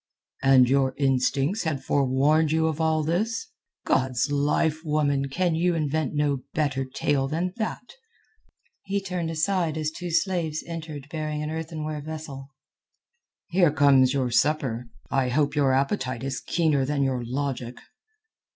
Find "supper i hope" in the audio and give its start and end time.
14.31-15.55